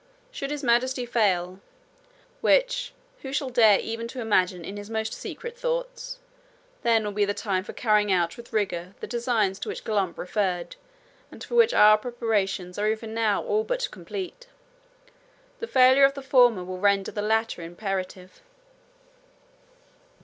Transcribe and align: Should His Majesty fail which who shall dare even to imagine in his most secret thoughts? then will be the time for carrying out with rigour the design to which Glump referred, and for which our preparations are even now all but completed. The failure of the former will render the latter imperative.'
Should 0.31 0.49
His 0.49 0.63
Majesty 0.63 1.05
fail 1.05 1.59
which 2.41 2.91
who 3.21 3.31
shall 3.31 3.51
dare 3.51 3.79
even 3.79 4.07
to 4.07 4.19
imagine 4.19 4.65
in 4.65 4.75
his 4.77 4.89
most 4.89 5.13
secret 5.13 5.55
thoughts? 5.55 6.17
then 6.81 7.03
will 7.03 7.11
be 7.11 7.23
the 7.23 7.35
time 7.35 7.63
for 7.63 7.73
carrying 7.73 8.11
out 8.11 8.35
with 8.35 8.51
rigour 8.51 8.95
the 8.99 9.05
design 9.05 9.53
to 9.53 9.69
which 9.69 9.83
Glump 9.83 10.17
referred, 10.17 10.75
and 11.31 11.43
for 11.43 11.53
which 11.53 11.71
our 11.75 11.99
preparations 11.99 12.79
are 12.79 12.87
even 12.89 13.13
now 13.13 13.43
all 13.43 13.63
but 13.63 13.91
completed. 13.91 14.47
The 15.59 15.67
failure 15.67 16.05
of 16.05 16.15
the 16.15 16.23
former 16.23 16.63
will 16.63 16.79
render 16.79 17.11
the 17.11 17.21
latter 17.21 17.61
imperative.' 17.61 18.41